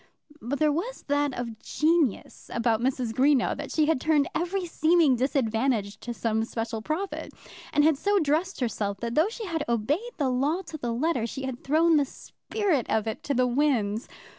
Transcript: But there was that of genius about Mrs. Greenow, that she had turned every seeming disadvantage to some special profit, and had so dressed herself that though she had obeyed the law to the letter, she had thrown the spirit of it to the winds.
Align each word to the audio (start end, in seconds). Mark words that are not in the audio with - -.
But 0.41 0.57
there 0.57 0.71
was 0.71 1.03
that 1.09 1.31
of 1.37 1.59
genius 1.59 2.49
about 2.51 2.81
Mrs. 2.81 3.13
Greenow, 3.13 3.55
that 3.55 3.69
she 3.71 3.85
had 3.85 4.01
turned 4.01 4.27
every 4.33 4.65
seeming 4.65 5.15
disadvantage 5.15 5.99
to 5.99 6.11
some 6.11 6.43
special 6.43 6.81
profit, 6.81 7.31
and 7.71 7.83
had 7.83 7.99
so 7.99 8.17
dressed 8.17 8.61
herself 8.61 8.99
that 9.01 9.13
though 9.13 9.29
she 9.29 9.45
had 9.45 9.63
obeyed 9.69 10.17
the 10.17 10.29
law 10.31 10.63
to 10.63 10.77
the 10.79 10.91
letter, 10.91 11.27
she 11.27 11.43
had 11.43 11.63
thrown 11.63 11.97
the 11.97 12.05
spirit 12.05 12.87
of 12.89 13.05
it 13.05 13.21
to 13.25 13.35
the 13.35 13.45
winds. 13.45 14.07